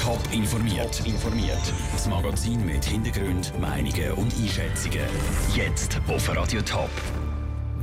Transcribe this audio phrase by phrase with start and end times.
[0.00, 1.02] Top informiert.
[1.04, 1.60] informiert.
[1.92, 5.04] Das Magazin mit Hintergrund, Meinungen und Einschätzungen.
[5.54, 6.88] Jetzt auf Radio Top.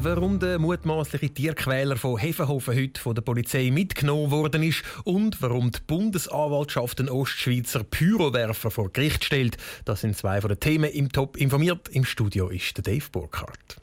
[0.02, 5.72] Warum der mutmaßliche Tierquäler von Hefenhofen heute von der Polizei mitgenommen worden ist und warum
[5.72, 11.12] die Bundesanwaltschaft den Ostschweizer Pyrowerfer vor Gericht stellt, das sind zwei von den Themen im
[11.12, 11.88] Top informiert.
[11.90, 13.78] Im Studio ist der Dave Burkhardt.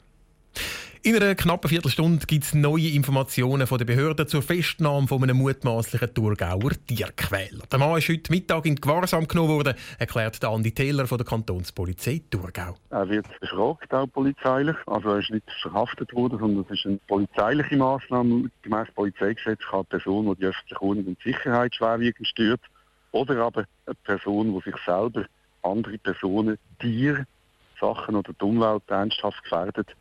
[1.07, 5.37] In einer knappen Viertelstunde gibt es neue Informationen von den Behörden zur Festnahme von einem
[5.37, 7.63] mutmaßlichen Thurgauer Tierquäler.
[7.71, 12.23] Der Mann ist heute Mittag in Gewahrsam genommen worden, erklärt Andi Taylor von der Kantonspolizei
[12.31, 12.75] Thurgau.
[12.89, 14.75] Er wird befragt, auch polizeilich.
[14.87, 18.49] Also er ist nicht verhaftet worden, sondern es ist eine polizeiliche Maßnahme.
[18.63, 22.61] Gemäß Polizeigesetz kann eine Person, die die öffentliche Ordnung und Sicherheit schwerwiegend stört,
[23.11, 25.25] oder aber eine Person, die sich selber
[25.61, 27.27] andere Personen, Tiere,
[27.79, 29.95] Sachen oder die Umwelt ernsthaft gefährdet,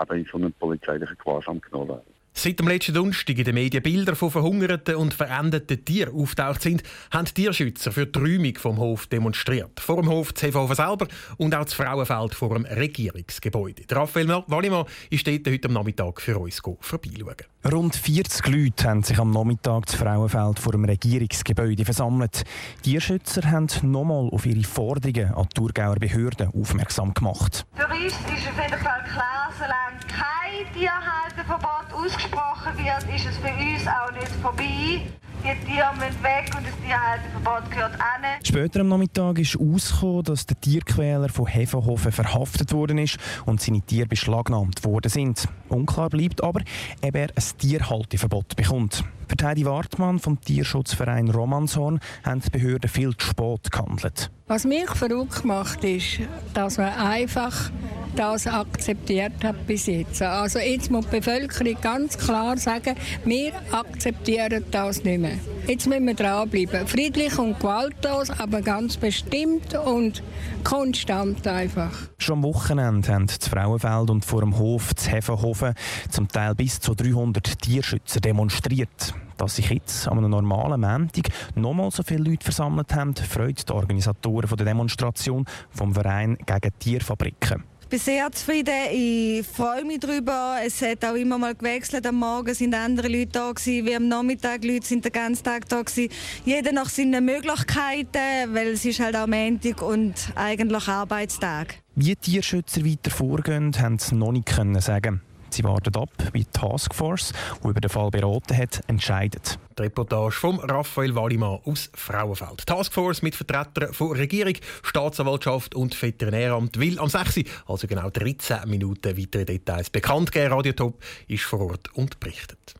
[0.00, 2.12] eben in so einem polizeilichen Gewahrsam genommen werden.
[2.34, 6.82] Seit dem letzten Donnerstag in den Medien Bilder von verhungerten und verendeten Tieren auftaucht sind,
[7.12, 9.78] haben Tierschützer für die Räumung vom Hof demonstriert.
[9.78, 13.82] Vor dem Hof zu Heferhofen selber und auch das Frauenfeld vor dem Regierungsgebäude.
[13.90, 17.51] Raphael Wallimann ist dort heute am Nachmittag für uns vorbeischauen.
[17.64, 22.42] Rund 40 Leute haben sich am Nachmittag das Frauenfeld vor dem Regierungsgebäude versammelt.
[22.82, 27.64] Tierschützer haben nochmal auf ihre Forderungen an die Thurgauer Behörden aufmerksam gemacht.
[27.74, 33.52] Für uns ist auf jeden Fall klar, solange kein Tierhalteverbot ausgesprochen wird, ist es für
[33.52, 35.02] uns auch nicht vorbei.
[35.42, 38.22] Die Tiere müssen weg und das Tierhalteverbot gehört an.
[38.44, 43.80] Später am Nachmittag ist herausgekommen, dass der Tierquäler von Hefenhofen verhaftet worden ist und seine
[43.80, 45.48] Tiere beschlagnahmt worden sind.
[45.68, 46.60] Unklar bleibt aber,
[47.02, 49.02] ob er ein Tierhalteverbot bekommt.
[49.26, 54.30] Für Heidi Wartmann vom Tierschutzverein Romanshorn haben die Behörden viel zu spät gehandelt.
[54.46, 56.20] Was mich verrückt macht, ist,
[56.54, 57.70] dass man einfach
[58.16, 60.22] das akzeptiert hat bis jetzt.
[60.22, 65.38] Also jetzt muss die Bevölkerung ganz klar sagen, wir akzeptieren das nicht mehr.
[65.66, 66.86] Jetzt müssen wir dranbleiben.
[66.86, 70.22] Friedlich und gewaltlos, aber ganz bestimmt und
[70.64, 71.92] konstant einfach.
[72.18, 75.74] Schon am Wochenende haben das Frauenfeld und vor dem Hof zu Hefenhofen
[76.10, 79.14] zum Teil bis zu 300 Tierschützer demonstriert.
[79.36, 83.72] Dass sich jetzt an einem normalen Montag nochmal so viele Leute versammelt haben, freut die
[83.72, 88.72] Organisatoren der Demonstration vom Verein gegen Tierfabriken bin sehr zufrieden.
[88.90, 90.56] Ich freue mich darüber.
[90.64, 92.06] Es hat auch immer mal gewechselt.
[92.06, 94.64] Am Morgen sind andere Leute da gewesen, wie am Nachmittag.
[94.64, 96.10] Leute sind den ganzen Tag da gewesen.
[96.46, 101.74] Jeder nach seinen Möglichkeiten, weil es ist halt auch Montag und eigentlich Arbeitstag.
[101.94, 105.20] Wie Tierschützer weiter vorgehen, haben sie noch nicht können sagen.
[105.52, 107.32] Sie warten ab, wie die Taskforce,
[107.62, 109.58] die über den Fall beraten hat, entscheidet.
[109.78, 112.66] Die Reportage von Raphael Wallimann aus Frauenfeld.
[112.66, 117.40] Taskforce mit Vertretern von Regierung, Staatsanwaltschaft und Veterinäramt will am 6.
[117.66, 120.52] also genau 13 Minuten weitere Details bekannt geben.
[120.52, 122.74] Radio Top ist vor Ort und berichtet.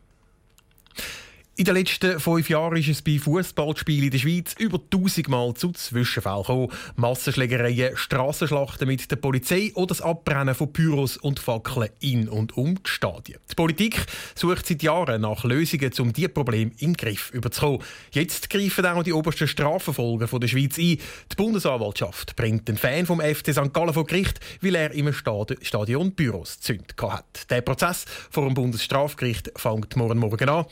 [1.55, 5.53] In den letzten fünf Jahren ist es bei Fußballspielen in der Schweiz über 1000 Mal
[5.53, 6.73] zu Zwischenfällen gekommen.
[6.97, 12.77] Massenschlägereien, Strassenschlachten mit der Polizei oder das Abbrennen von Pyros und Fackeln in und um
[12.77, 13.39] die Stadien.
[13.51, 17.83] Die Politik sucht seit Jahren nach Lösungen, um diese Probleme in den Griff zu bekommen.
[18.13, 20.97] Jetzt greifen auch die obersten Strafverfolger der Schweiz ein.
[20.97, 23.75] Die Bundesanwaltschaft bringt den Fan vom FC St.
[23.75, 27.51] Gallen vor Gericht, weil er im Stadion Pyros gezündet hat.
[27.51, 30.65] Der Prozess vor dem Bundesstrafgericht fängt morgen Morgen an.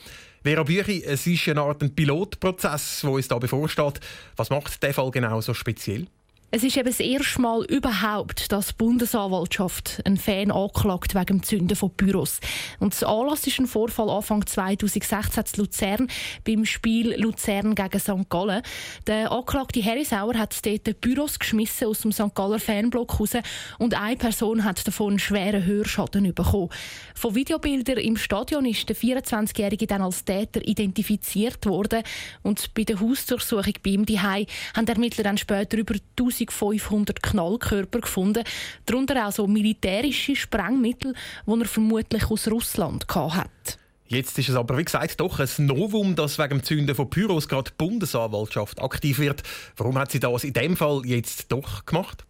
[0.42, 4.00] Vera Büchi, es ist eine Art Pilotprozess, der uns da bevorsteht.
[4.36, 6.06] Was macht der Fall genau so speziell?
[6.52, 11.42] Es ist eben das erste Mal überhaupt, dass die Bundesanwaltschaft einen Fan anklagt wegen dem
[11.44, 12.40] Zünden von Büros.
[12.80, 16.08] Und das Anlass ist ein Vorfall Anfang 2016 in Luzern
[16.44, 18.28] beim Spiel Luzern gegen St.
[18.28, 18.62] Gallen.
[19.06, 22.34] Der anklagte Harry Sauer hat dort Büros geschmissen aus dem St.
[22.34, 23.34] Galler Fanblock raus
[23.78, 26.70] und eine Person hat davon einen schweren Hörschaden bekommen.
[27.14, 32.02] Von Videobildern im Stadion ist der 24-Jährige dann als Täter identifiziert worden
[32.42, 38.00] und bei der Hausdurchsuchung bei ihm daheim haben Ermittler dann später über 1000 1500 Knallkörper
[38.00, 38.44] gefunden,
[38.86, 41.14] darunter auch so militärische Sprengmittel,
[41.46, 43.78] die er vermutlich aus Russland hatte.
[44.06, 47.46] Jetzt ist es aber, wie gesagt, doch ein Novum, dass wegen dem Zünden von Pyros
[47.46, 49.44] gerade die Bundesanwaltschaft aktiv wird.
[49.76, 52.24] Warum hat sie das in dem Fall jetzt doch gemacht?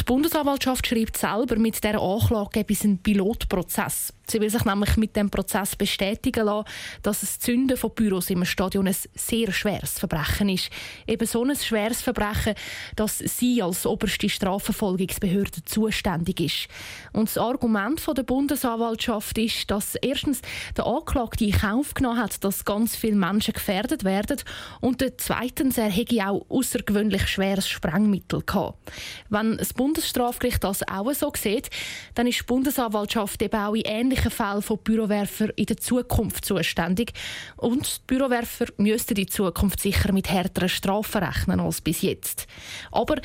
[0.00, 4.14] Die Bundesanwaltschaft schreibt selber, mit dieser Anklage gebe es einen Pilotprozess.
[4.30, 6.68] Sie will sich nämlich mit dem Prozess bestätigen lassen,
[7.02, 10.70] dass das Zünden von Büros im Stadion ein sehr schweres Verbrechen ist.
[11.06, 12.54] Eben so ein schweres Verbrechen,
[12.96, 16.68] dass sie als oberste Strafverfolgungsbehörde zuständig ist.
[17.12, 20.42] Und das Argument der Bundesanwaltschaft ist, dass erstens
[20.76, 24.38] der Anklagte in Kauf genommen hat, dass ganz viele Menschen gefährdet werden
[24.80, 28.92] und zweitens er hätte auch außergewöhnlich schweres Sprengmittel gehabt.
[29.28, 31.70] Wenn das Bundesstrafgericht das auch so sieht,
[32.14, 37.12] dann ist die Bundesanwaltschaft eben auch in ähnlichen Fällen von Bürowerfer in der Zukunft zuständig.
[37.56, 42.46] Und die Bürowerfer müssten in Zukunft sicher mit härteren Strafen rechnen als bis jetzt.
[42.90, 43.16] Aber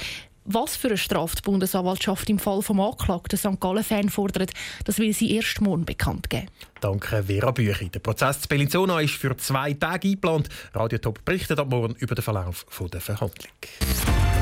[0.46, 3.60] was für eine Strafe die Bundesanwaltschaft im Fall vom Anklagten St.
[3.60, 4.52] Gallen-Fan fordert,
[4.84, 6.48] das will sie erst morgen bekannt geben.
[6.82, 7.90] Danke Vera Büchi.
[7.90, 10.50] Der Prozess zu Bellinzona ist für zwei Tage eingeplant.
[10.74, 13.54] Radio Top berichtet ab morgen über den Verlauf der Verhandlung.